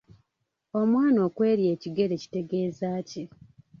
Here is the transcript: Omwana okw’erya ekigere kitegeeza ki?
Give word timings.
Omwana 0.79 1.19
okw’erya 1.27 1.69
ekigere 1.75 2.13
kitegeeza 2.21 2.89
ki? 3.09 3.23